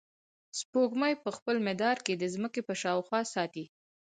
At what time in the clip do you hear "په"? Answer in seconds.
1.23-1.29, 2.67-2.73